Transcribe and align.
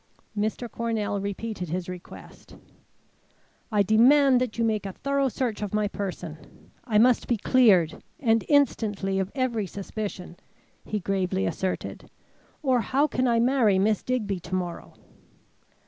Mr. 0.35 0.67
Cornell 0.67 1.19
repeated 1.21 1.69
his 1.69 1.87
request. 1.87 2.55
"I 3.71 3.83
demand 3.83 4.41
that 4.41 4.57
you 4.57 4.63
make 4.63 4.87
a 4.87 4.93
thorough 4.93 5.29
search 5.29 5.61
of 5.61 5.75
my 5.75 5.87
person. 5.87 6.71
I 6.85 6.97
must 6.97 7.27
be 7.27 7.37
cleared, 7.37 8.01
and 8.19 8.43
instantly, 8.49 9.19
of 9.19 9.31
every 9.35 9.67
suspicion," 9.67 10.37
he 10.83 10.99
gravely 10.99 11.45
asserted, 11.45 12.09
"or 12.63 12.81
how 12.81 13.05
can 13.05 13.27
I 13.27 13.39
marry 13.39 13.77
Miss 13.77 14.01
Digby 14.01 14.39
to 14.39 14.55
morrow?" 14.55 14.95